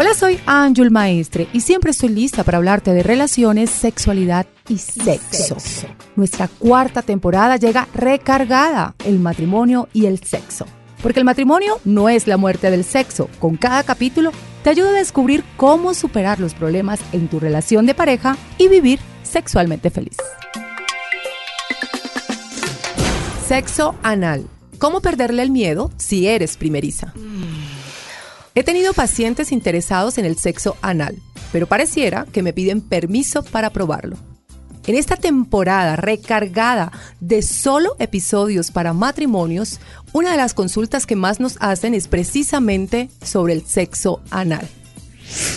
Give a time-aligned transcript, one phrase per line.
[0.00, 5.56] Hola, soy Ángel Maestre y siempre estoy lista para hablarte de relaciones, sexualidad y sexo.
[6.14, 10.66] Nuestra cuarta temporada llega recargada, el matrimonio y el sexo.
[11.02, 13.28] Porque el matrimonio no es la muerte del sexo.
[13.40, 14.30] Con cada capítulo
[14.62, 19.00] te ayuda a descubrir cómo superar los problemas en tu relación de pareja y vivir
[19.24, 20.16] sexualmente feliz.
[23.48, 24.46] Sexo anal.
[24.78, 27.12] ¿Cómo perderle el miedo si eres primeriza?
[28.58, 31.14] He tenido pacientes interesados en el sexo anal,
[31.52, 34.16] pero pareciera que me piden permiso para probarlo.
[34.88, 36.90] En esta temporada recargada
[37.20, 39.78] de solo episodios para matrimonios,
[40.12, 44.66] una de las consultas que más nos hacen es precisamente sobre el sexo anal.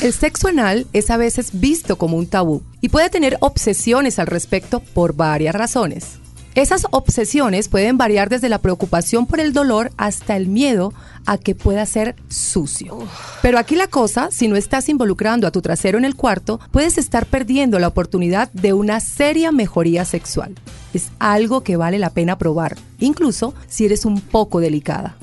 [0.03, 4.27] El sexo anal es a veces visto como un tabú y puede tener obsesiones al
[4.27, 6.20] respecto por varias razones.
[6.53, 10.93] Esas obsesiones pueden variar desde la preocupación por el dolor hasta el miedo
[11.25, 12.97] a que pueda ser sucio.
[13.41, 16.97] Pero aquí la cosa, si no estás involucrando a tu trasero en el cuarto, puedes
[16.97, 20.55] estar perdiendo la oportunidad de una seria mejoría sexual.
[20.93, 25.15] Es algo que vale la pena probar, incluso si eres un poco delicada.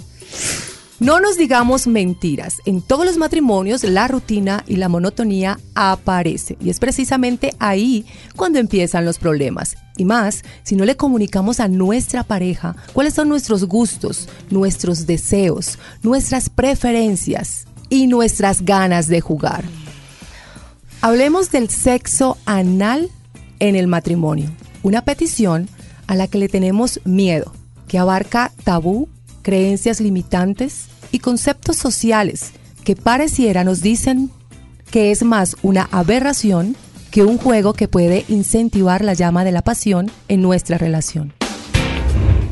[0.99, 2.57] No nos digamos mentiras.
[2.65, 8.59] En todos los matrimonios la rutina y la monotonía aparece y es precisamente ahí cuando
[8.59, 9.77] empiezan los problemas.
[9.99, 15.79] Y más, si no le comunicamos a nuestra pareja cuáles son nuestros gustos, nuestros deseos,
[16.03, 19.65] nuestras preferencias y nuestras ganas de jugar.
[21.03, 23.11] Hablemos del sexo anal
[23.59, 24.49] en el matrimonio.
[24.83, 25.69] Una petición
[26.07, 27.53] a la que le tenemos miedo,
[27.89, 29.09] que abarca tabú,
[29.43, 32.53] creencias limitantes y conceptos sociales
[32.85, 34.31] que pareciera nos dicen
[34.91, 36.77] que es más una aberración
[37.11, 41.33] que un juego que puede incentivar la llama de la pasión en nuestra relación.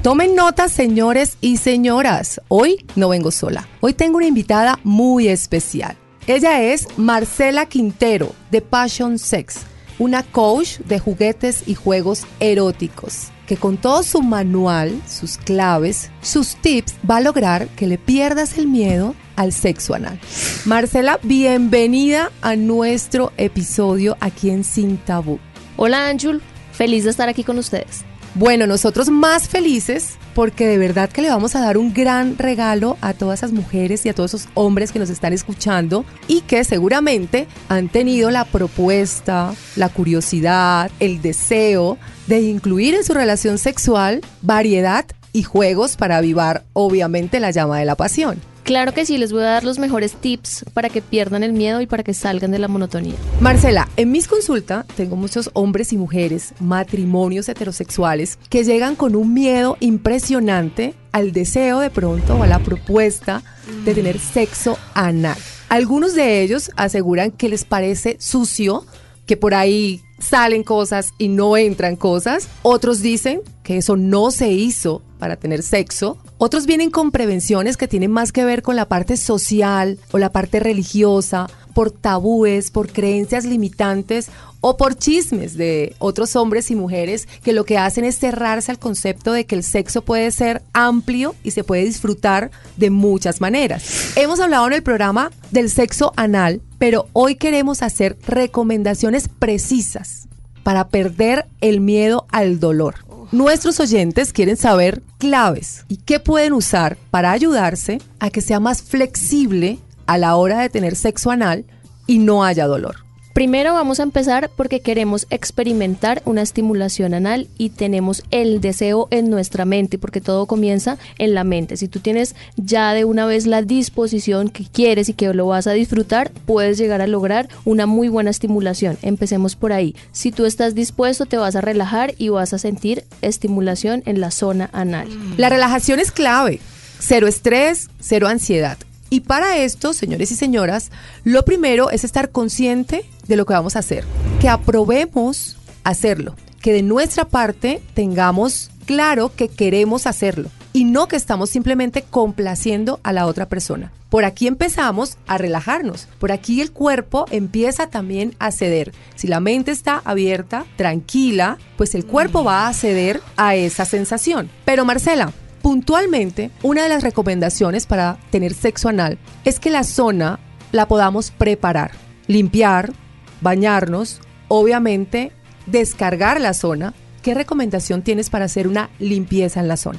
[0.03, 2.41] Tomen nota, señores y señoras.
[2.49, 3.67] Hoy no vengo sola.
[3.81, 5.97] Hoy tengo una invitada muy especial.
[6.27, 9.61] Ella es Marcela Quintero de Passion Sex,
[9.99, 16.56] una coach de juguetes y juegos eróticos que con todo su manual, sus claves, sus
[16.56, 20.19] tips, va a lograr que le pierdas el miedo al sexo anal.
[20.64, 25.38] Marcela, bienvenida a nuestro episodio aquí en Sin Tabú.
[25.76, 26.42] Hola Anjul,
[26.72, 28.04] feliz de estar aquí con ustedes.
[28.34, 32.98] Bueno, nosotros más felices porque de verdad que le vamos a dar un gran regalo
[33.00, 36.62] a todas esas mujeres y a todos esos hombres que nos están escuchando y que
[36.62, 44.20] seguramente han tenido la propuesta, la curiosidad, el deseo de incluir en su relación sexual
[44.42, 48.38] variedad y juegos para avivar obviamente la llama de la pasión.
[48.66, 51.81] Claro que sí, les voy a dar los mejores tips para que pierdan el miedo
[51.81, 53.15] y para que salgan de la monotonía.
[53.38, 59.32] Marcela, en mis consultas tengo muchos hombres y mujeres, matrimonios heterosexuales, que llegan con un
[59.32, 63.44] miedo impresionante al deseo de pronto o a la propuesta
[63.84, 65.38] de tener sexo anal.
[65.69, 68.84] Algunos de ellos aseguran que les parece sucio,
[69.27, 72.49] que por ahí salen cosas y no entran cosas.
[72.62, 76.19] Otros dicen que eso no se hizo para tener sexo.
[76.38, 80.32] Otros vienen con prevenciones que tienen más que ver con la parte social o la
[80.32, 84.28] parte religiosa, por tabúes, por creencias limitantes
[84.62, 88.78] o por chismes de otros hombres y mujeres que lo que hacen es cerrarse al
[88.78, 94.16] concepto de que el sexo puede ser amplio y se puede disfrutar de muchas maneras.
[94.16, 100.28] Hemos hablado en el programa del sexo anal, pero hoy queremos hacer recomendaciones precisas
[100.62, 102.94] para perder el miedo al dolor.
[103.32, 108.81] Nuestros oyentes quieren saber claves y qué pueden usar para ayudarse a que sea más
[108.81, 111.65] flexible a la hora de tener sexo anal
[112.06, 113.06] y no haya dolor.
[113.37, 119.28] Primero vamos a empezar porque queremos experimentar una estimulación anal y tenemos el deseo en
[119.28, 121.77] nuestra mente, porque todo comienza en la mente.
[121.77, 125.66] Si tú tienes ya de una vez la disposición que quieres y que lo vas
[125.66, 128.97] a disfrutar, puedes llegar a lograr una muy buena estimulación.
[129.03, 129.95] Empecemos por ahí.
[130.12, 134.31] Si tú estás dispuesto, te vas a relajar y vas a sentir estimulación en la
[134.31, 135.09] zona anal.
[135.37, 136.59] La relajación es clave.
[137.00, 138.78] Cero estrés, cero ansiedad.
[139.16, 140.91] Y para esto, señores y señoras,
[141.24, 144.04] lo primero es estar consciente de lo que vamos a hacer,
[144.42, 151.16] que aprobemos hacerlo, que de nuestra parte tengamos claro que queremos hacerlo y no que
[151.16, 153.91] estamos simplemente complaciendo a la otra persona.
[154.10, 158.92] Por aquí empezamos a relajarnos, por aquí el cuerpo empieza también a ceder.
[159.15, 164.51] Si la mente está abierta, tranquila, pues el cuerpo va a ceder a esa sensación.
[164.66, 165.33] Pero Marcela,
[165.66, 170.39] puntualmente, una de las recomendaciones para tener sexo anal es que la zona
[170.71, 171.91] la podamos preparar,
[172.28, 172.92] limpiar,
[173.41, 175.33] bañarnos, obviamente
[175.66, 176.95] descargar la zona.
[177.21, 179.98] ¿Qué recomendación tienes para hacer una limpieza en la zona?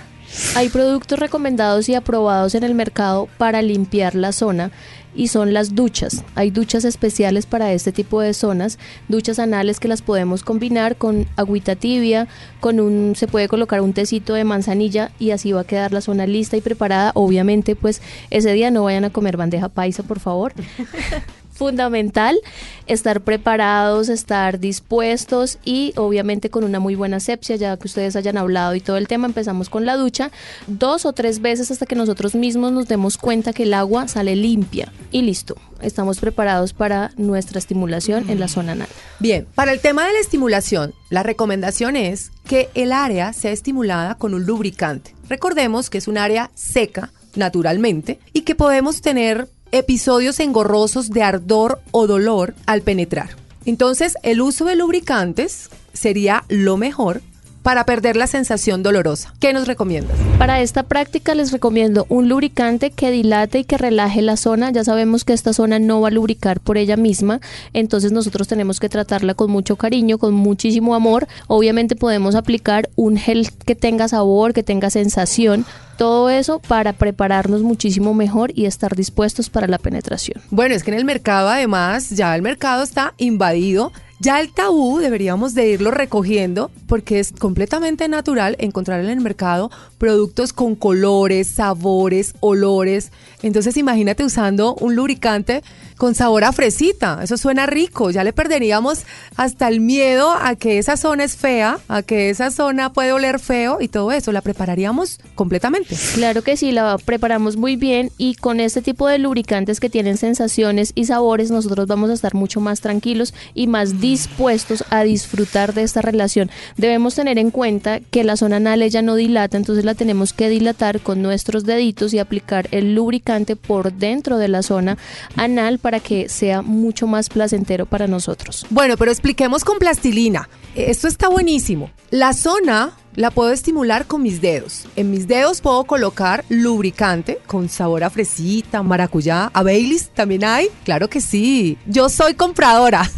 [0.56, 4.72] Hay productos recomendados y aprobados en el mercado para limpiar la zona
[5.16, 6.24] y son las duchas.
[6.36, 8.78] Hay duchas especiales para este tipo de zonas,
[9.08, 12.28] duchas anales que las podemos combinar con agüita tibia,
[12.60, 16.02] con un se puede colocar un tecito de manzanilla y así va a quedar la
[16.02, 17.12] zona lista y preparada.
[17.16, 20.54] Obviamente, pues ese día no vayan a comer bandeja paisa, por favor.
[21.58, 22.40] fundamental
[22.86, 28.38] estar preparados, estar dispuestos y obviamente con una muy buena asepsia, ya que ustedes hayan
[28.38, 30.32] hablado y todo el tema, empezamos con la ducha
[30.68, 34.36] dos o tres veces hasta que nosotros mismos nos demos cuenta que el agua sale
[34.36, 38.88] limpia y listo, estamos preparados para nuestra estimulación en la zona anal.
[39.20, 44.16] Bien, para el tema de la estimulación, la recomendación es que el área sea estimulada
[44.16, 45.16] con un lubricante.
[45.30, 51.82] Recordemos que es un área seca, naturalmente, y que podemos tener episodios engorrosos de ardor
[51.92, 53.30] o dolor al penetrar.
[53.66, 57.22] Entonces, el uso de lubricantes sería lo mejor
[57.68, 59.34] para perder la sensación dolorosa.
[59.42, 60.16] ¿Qué nos recomiendas?
[60.38, 64.72] Para esta práctica les recomiendo un lubricante que dilate y que relaje la zona.
[64.72, 67.42] Ya sabemos que esta zona no va a lubricar por ella misma,
[67.74, 71.28] entonces nosotros tenemos que tratarla con mucho cariño, con muchísimo amor.
[71.48, 75.66] Obviamente podemos aplicar un gel que tenga sabor, que tenga sensación,
[75.98, 80.42] todo eso para prepararnos muchísimo mejor y estar dispuestos para la penetración.
[80.52, 84.98] Bueno, es que en el mercado además ya el mercado está invadido ya el tabú
[84.98, 89.70] deberíamos de irlo recogiendo porque es completamente natural encontrar en el mercado
[90.00, 93.12] productos con colores, sabores, olores.
[93.44, 95.62] Entonces imagínate usando un lubricante
[95.98, 97.20] con sabor a fresita.
[97.24, 98.10] Eso suena rico.
[98.12, 99.04] Ya le perderíamos
[99.36, 103.40] hasta el miedo a que esa zona es fea, a que esa zona puede oler
[103.40, 104.32] feo y todo eso.
[104.32, 105.96] La prepararíamos completamente.
[106.14, 110.18] Claro que sí, la preparamos muy bien y con este tipo de lubricantes que tienen
[110.18, 115.74] sensaciones y sabores nosotros vamos a estar mucho más tranquilos y más dispuestos a disfrutar
[115.74, 116.50] de esta relación.
[116.78, 120.50] Debemos tener en cuenta que la zona anal ella no dilata, entonces la tenemos que
[120.50, 124.98] dilatar con nuestros deditos y aplicar el lubricante por dentro de la zona
[125.36, 128.66] anal para que sea mucho más placentero para nosotros.
[128.70, 130.50] Bueno, pero expliquemos con plastilina.
[130.76, 131.92] Esto está buenísimo.
[132.12, 134.86] La zona la puedo estimular con mis dedos.
[134.98, 140.68] En mis dedos puedo colocar lubricante con sabor a fresita, maracuyá, a Baileys también hay.
[140.84, 141.78] Claro que sí.
[141.86, 143.10] Yo soy compradora.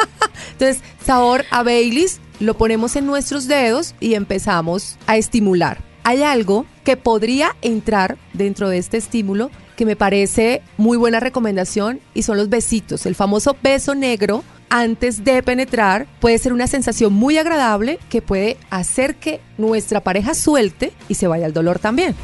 [0.52, 5.82] Entonces, sabor a Baileys lo ponemos en nuestros dedos y empezamos a estimular.
[6.04, 12.00] Hay algo que podría entrar dentro de este estímulo que me parece muy buena recomendación
[12.14, 13.06] y son los besitos.
[13.06, 18.56] El famoso beso negro antes de penetrar puede ser una sensación muy agradable que puede
[18.70, 22.14] hacer que nuestra pareja suelte y se vaya al dolor también.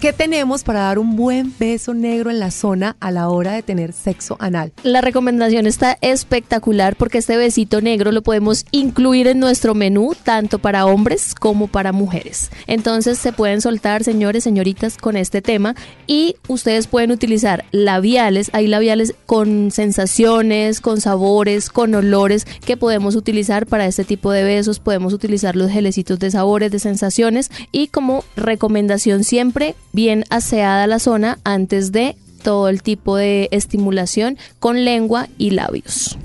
[0.00, 3.62] ¿Qué tenemos para dar un buen beso negro en la zona a la hora de
[3.62, 4.72] tener sexo anal?
[4.82, 10.58] La recomendación está espectacular porque este besito negro lo podemos incluir en nuestro menú tanto
[10.58, 12.50] para hombres como para mujeres.
[12.66, 15.74] Entonces se pueden soltar, señores, señoritas, con este tema
[16.06, 18.50] y ustedes pueden utilizar labiales.
[18.52, 24.44] Hay labiales con sensaciones, con sabores, con olores que podemos utilizar para este tipo de
[24.44, 24.80] besos.
[24.80, 30.98] Podemos utilizar los gelecitos de sabores, de sensaciones y como recomendación siempre bien aseada la
[30.98, 36.18] zona antes de todo el tipo de estimulación con lengua y labios.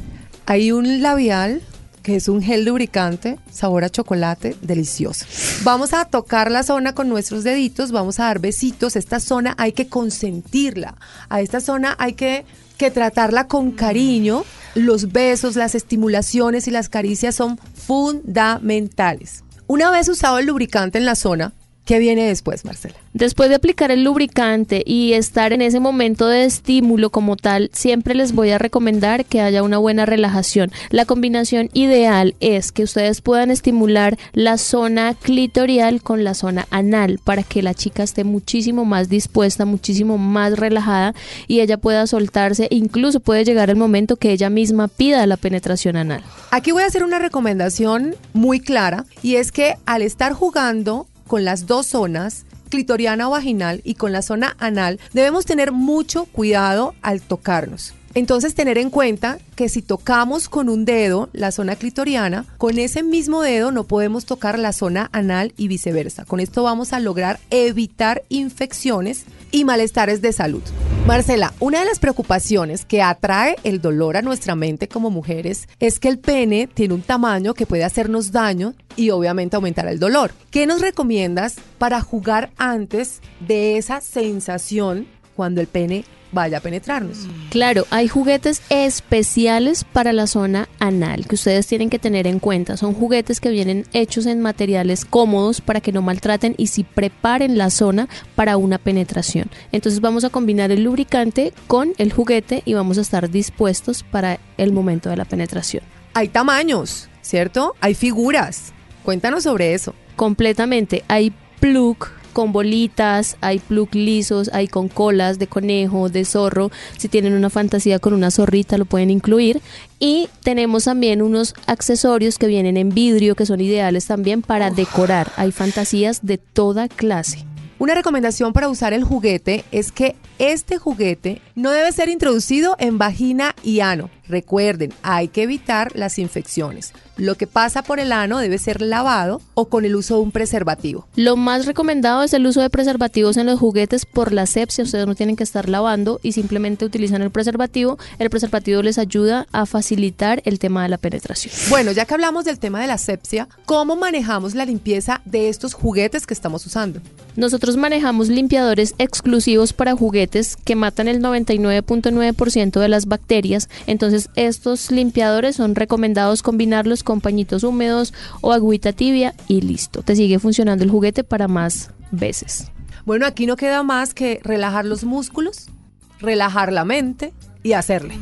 [0.45, 1.61] Hay un labial
[2.03, 5.25] que es un gel lubricante, sabor a chocolate, delicioso.
[5.63, 8.95] Vamos a tocar la zona con nuestros deditos, vamos a dar besitos.
[8.95, 10.95] Esta zona hay que consentirla.
[11.29, 12.45] A esta zona hay que,
[12.77, 14.43] que tratarla con cariño.
[14.75, 19.43] Los besos, las estimulaciones y las caricias son fundamentales.
[19.67, 21.53] Una vez usado el lubricante en la zona,
[21.89, 22.93] ¿Qué viene después, Marcela?
[23.15, 28.13] Después de aplicar el lubricante y estar en ese momento de estímulo como tal, siempre
[28.13, 30.69] les voy a recomendar que haya una buena relajación.
[30.91, 37.19] La combinación ideal es que ustedes puedan estimular la zona clitorial con la zona anal
[37.23, 41.15] para que la chica esté muchísimo más dispuesta, muchísimo más relajada
[41.47, 42.67] y ella pueda soltarse.
[42.69, 46.23] Incluso puede llegar el momento que ella misma pida la penetración anal.
[46.51, 51.45] Aquí voy a hacer una recomendación muy clara y es que al estar jugando con
[51.45, 56.95] las dos zonas, clitoriana o vaginal y con la zona anal, debemos tener mucho cuidado
[57.03, 57.93] al tocarnos.
[58.15, 63.03] Entonces tener en cuenta que si tocamos con un dedo la zona clitoriana, con ese
[63.03, 66.25] mismo dedo no podemos tocar la zona anal y viceversa.
[66.25, 70.63] Con esto vamos a lograr evitar infecciones y malestares de salud.
[71.05, 75.99] Marcela, una de las preocupaciones que atrae el dolor a nuestra mente como mujeres es
[75.99, 80.31] que el pene tiene un tamaño que puede hacernos daño y obviamente aumentar el dolor.
[80.51, 85.07] ¿Qué nos recomiendas para jugar antes de esa sensación
[85.39, 86.03] cuando el pene
[86.33, 87.19] vaya a penetrarnos.
[87.49, 92.75] Claro, hay juguetes especiales para la zona anal que ustedes tienen que tener en cuenta.
[92.75, 97.57] Son juguetes que vienen hechos en materiales cómodos para que no maltraten y si preparen
[97.57, 99.49] la zona para una penetración.
[99.71, 104.41] Entonces vamos a combinar el lubricante con el juguete y vamos a estar dispuestos para
[104.57, 105.83] el momento de la penetración.
[106.15, 107.77] Hay tamaños, ¿cierto?
[107.79, 108.73] Hay figuras.
[109.05, 109.95] Cuéntanos sobre eso.
[110.17, 111.05] Completamente.
[111.07, 111.31] Hay
[111.61, 116.71] plug, con bolitas, hay plug lisos, hay con colas de conejo, de zorro.
[116.97, 119.59] Si tienen una fantasía con una zorrita lo pueden incluir.
[119.99, 125.33] Y tenemos también unos accesorios que vienen en vidrio que son ideales también para decorar.
[125.35, 127.45] Hay fantasías de toda clase.
[127.77, 132.97] Una recomendación para usar el juguete es que este juguete no debe ser introducido en
[132.97, 134.09] vagina y ano.
[134.29, 136.93] Recuerden, hay que evitar las infecciones.
[137.19, 140.31] Lo que pasa por el ano debe ser lavado o con el uso de un
[140.31, 141.05] preservativo.
[141.17, 144.85] Lo más recomendado es el uso de preservativos en los juguetes por la sepsia.
[144.85, 147.97] Ustedes no tienen que estar lavando y simplemente utilizan el preservativo.
[148.19, 151.53] El preservativo les ayuda a facilitar el tema de la penetración.
[151.69, 155.73] Bueno, ya que hablamos del tema de la sepsia, ¿cómo manejamos la limpieza de estos
[155.73, 157.01] juguetes que estamos usando?
[157.35, 163.69] Nosotros manejamos limpiadores exclusivos para juguetes que matan el 99.9% de las bacterias.
[163.87, 170.03] Entonces estos limpiadores son recomendados combinarlos con pañitos húmedos o agüita tibia y listo.
[170.03, 172.67] Te sigue funcionando el juguete para más veces.
[173.03, 175.71] Bueno, aquí no queda más que relajar los músculos,
[176.19, 178.13] relajar la mente y hacerle.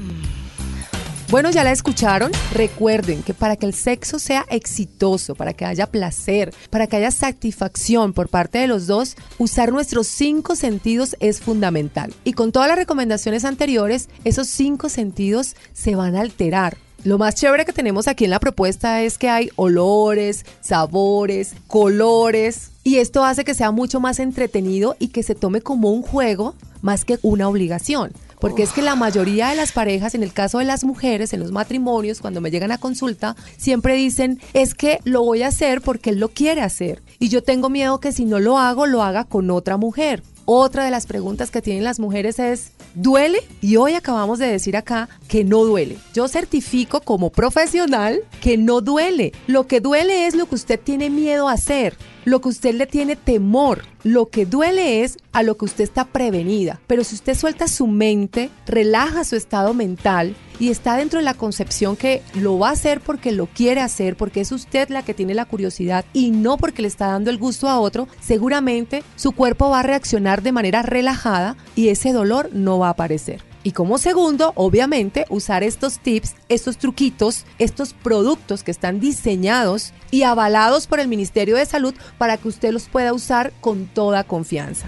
[1.29, 2.31] Bueno, ya la escucharon.
[2.53, 7.11] Recuerden que para que el sexo sea exitoso, para que haya placer, para que haya
[7.11, 12.13] satisfacción por parte de los dos, usar nuestros cinco sentidos es fundamental.
[12.23, 16.77] Y con todas las recomendaciones anteriores, esos cinco sentidos se van a alterar.
[17.03, 22.71] Lo más chévere que tenemos aquí en la propuesta es que hay olores, sabores, colores.
[22.83, 26.55] Y esto hace que sea mucho más entretenido y que se tome como un juego
[26.81, 28.11] más que una obligación.
[28.39, 31.39] Porque es que la mayoría de las parejas, en el caso de las mujeres, en
[31.39, 35.81] los matrimonios, cuando me llegan a consulta, siempre dicen, es que lo voy a hacer
[35.81, 37.01] porque él lo quiere hacer.
[37.19, 40.21] Y yo tengo miedo que si no lo hago, lo haga con otra mujer.
[40.49, 43.39] Otra de las preguntas que tienen las mujeres es, ¿duele?
[43.59, 45.97] Y hoy acabamos de decir acá que no duele.
[46.13, 49.33] Yo certifico como profesional que no duele.
[49.47, 52.87] Lo que duele es lo que usted tiene miedo a hacer, lo que usted le
[52.87, 53.83] tiene temor.
[54.03, 56.79] Lo que duele es a lo que usted está prevenida.
[56.87, 61.33] Pero si usted suelta su mente, relaja su estado mental y está dentro de la
[61.33, 65.13] concepción que lo va a hacer porque lo quiere hacer, porque es usted la que
[65.13, 69.31] tiene la curiosidad y no porque le está dando el gusto a otro, seguramente su
[69.31, 73.43] cuerpo va a reaccionar de manera relajada y ese dolor no va a aparecer.
[73.63, 80.23] Y como segundo, obviamente, usar estos tips, estos truquitos, estos productos que están diseñados y
[80.23, 84.87] avalados por el Ministerio de Salud para que usted los pueda usar con toda confianza.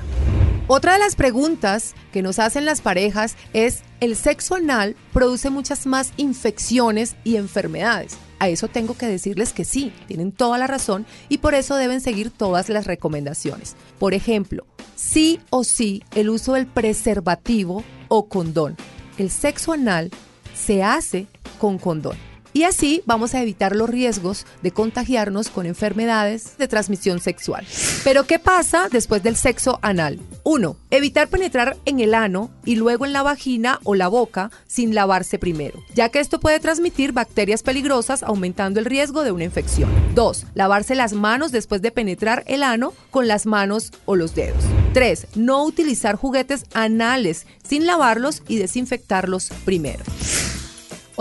[0.68, 5.86] Otra de las preguntas que nos hacen las parejas es, ¿el sexo anal produce muchas
[5.86, 8.18] más infecciones y enfermedades?
[8.40, 12.00] A eso tengo que decirles que sí, tienen toda la razón y por eso deben
[12.00, 13.76] seguir todas las recomendaciones.
[14.00, 14.66] Por ejemplo,
[14.96, 18.78] sí o sí el uso del preservativo o condón.
[19.18, 20.12] El sexo anal
[20.56, 21.28] se hace
[21.60, 22.29] con condón.
[22.54, 27.66] Y así vamos a evitar los riesgos de contagiarnos con enfermedades de transmisión sexual.
[28.04, 30.20] Pero ¿qué pasa después del sexo anal?
[30.44, 30.76] 1.
[30.90, 35.38] Evitar penetrar en el ano y luego en la vagina o la boca sin lavarse
[35.38, 39.90] primero, ya que esto puede transmitir bacterias peligrosas aumentando el riesgo de una infección.
[40.16, 40.48] 2.
[40.56, 44.64] Lavarse las manos después de penetrar el ano con las manos o los dedos.
[44.94, 45.28] 3.
[45.36, 50.04] No utilizar juguetes anales sin lavarlos y desinfectarlos primero.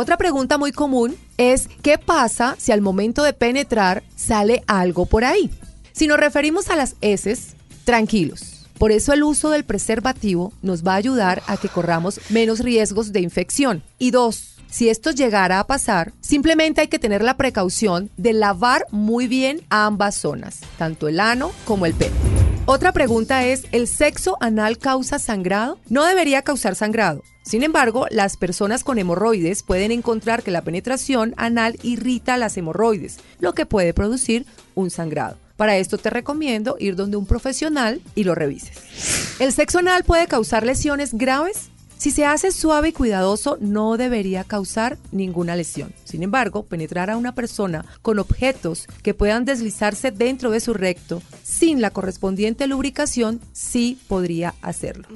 [0.00, 5.25] Otra pregunta muy común es, ¿qué pasa si al momento de penetrar sale algo por
[5.25, 5.50] ahí?
[5.90, 8.69] Si nos referimos a las heces, tranquilos.
[8.78, 13.12] Por eso el uso del preservativo nos va a ayudar a que corramos menos riesgos
[13.12, 13.83] de infección.
[13.99, 18.87] Y dos, si esto llegara a pasar, simplemente hay que tener la precaución de lavar
[18.93, 22.28] muy bien ambas zonas, tanto el ano como el pene.
[22.71, 25.79] Otra pregunta es, ¿el sexo anal causa sangrado?
[25.89, 27.23] No debería causar sangrado.
[27.43, 33.21] Sin embargo, las personas con hemorroides pueden encontrar que la penetración anal irrita las hemorroides,
[33.41, 34.45] lo que puede producir
[34.75, 35.39] un sangrado.
[35.57, 39.41] Para esto te recomiendo ir donde un profesional y lo revises.
[39.41, 41.71] ¿El sexo anal puede causar lesiones graves?
[41.99, 45.93] Si se hace suave y cuidadoso, no debería causar ninguna lesión.
[46.05, 51.21] Sin embargo, penetrar a una persona con objetos que puedan deslizarse dentro de su recto
[51.43, 55.09] sin la correspondiente lubricación sí podría hacerlo.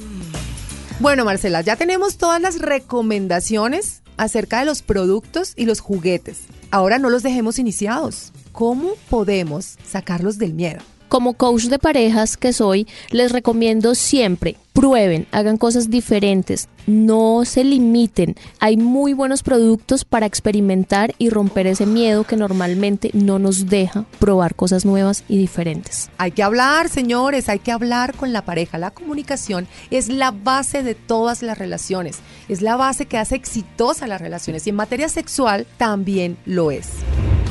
[0.98, 6.40] Bueno, Marcela, ya tenemos todas las recomendaciones acerca de los productos y los juguetes.
[6.72, 8.32] Ahora no los dejemos iniciados.
[8.50, 10.80] ¿Cómo podemos sacarlos del miedo?
[11.12, 17.64] Como coach de parejas que soy, les recomiendo siempre prueben, hagan cosas diferentes, no se
[17.64, 18.34] limiten.
[18.60, 24.06] Hay muy buenos productos para experimentar y romper ese miedo que normalmente no nos deja
[24.20, 26.08] probar cosas nuevas y diferentes.
[26.16, 28.78] Hay que hablar, señores, hay que hablar con la pareja.
[28.78, 34.06] La comunicación es la base de todas las relaciones, es la base que hace exitosa
[34.06, 36.88] las relaciones y en materia sexual también lo es.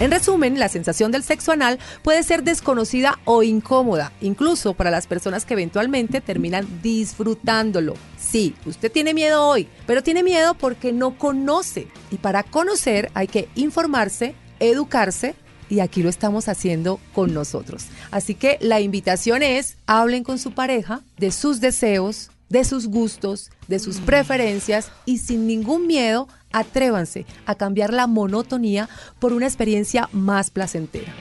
[0.01, 5.05] En resumen, la sensación del sexo anal puede ser desconocida o incómoda, incluso para las
[5.05, 7.93] personas que eventualmente terminan disfrutándolo.
[8.17, 11.87] Sí, usted tiene miedo hoy, pero tiene miedo porque no conoce.
[12.09, 15.35] Y para conocer hay que informarse, educarse
[15.69, 17.85] y aquí lo estamos haciendo con nosotros.
[18.09, 23.51] Así que la invitación es, hablen con su pareja de sus deseos, de sus gustos,
[23.67, 28.89] de sus preferencias y sin ningún miedo atrévanse a cambiar la monotonía
[29.19, 31.13] por una experiencia más placentera.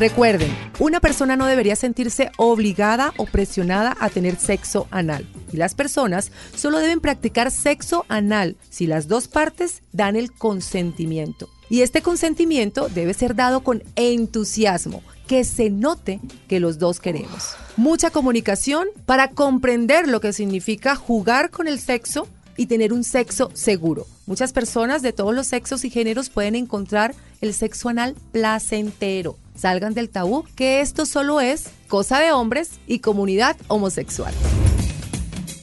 [0.00, 5.26] Recuerden, una persona no debería sentirse obligada o presionada a tener sexo anal.
[5.52, 11.50] Y las personas solo deben practicar sexo anal si las dos partes dan el consentimiento.
[11.68, 16.18] Y este consentimiento debe ser dado con entusiasmo, que se note
[16.48, 17.54] que los dos queremos.
[17.76, 22.26] Mucha comunicación para comprender lo que significa jugar con el sexo
[22.60, 24.06] y tener un sexo seguro.
[24.26, 29.38] Muchas personas de todos los sexos y géneros pueden encontrar el sexo anal placentero.
[29.56, 34.34] Salgan del tabú que esto solo es cosa de hombres y comunidad homosexual.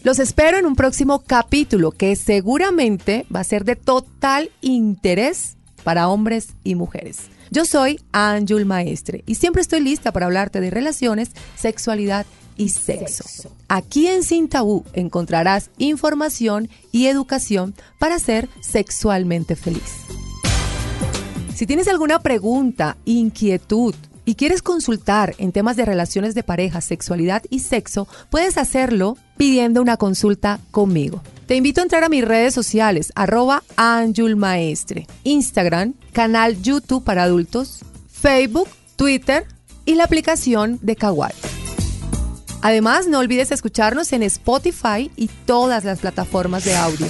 [0.04, 6.08] Los espero en un próximo capítulo que seguramente va a ser de total interés para
[6.08, 7.30] hombres y mujeres.
[7.52, 12.26] Yo soy Ángel Maestre y siempre estoy lista para hablarte de relaciones, sexualidad
[12.58, 13.50] y sexo.
[13.68, 20.06] Aquí en Sin Tabú encontrarás información y educación para ser sexualmente feliz.
[21.56, 23.96] Si tienes alguna pregunta, inquietud
[24.26, 29.82] y quieres consultar en temas de relaciones de pareja, sexualidad y sexo, puedes hacerlo pidiendo
[29.82, 31.24] una consulta conmigo.
[31.48, 33.64] Te invito a entrar a mis redes sociales, arroba
[34.36, 39.46] Maestre, Instagram, canal YouTube para adultos, Facebook, Twitter
[39.86, 41.57] y la aplicación de Kawaii.
[42.62, 47.08] Además, no olvides escucharnos en Spotify y todas las plataformas de audio.